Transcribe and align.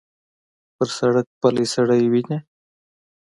پر 0.75 0.87
سړک 0.97 1.27
پلی 1.41 1.65
سړی 1.73 2.01
وینې. 2.11 2.37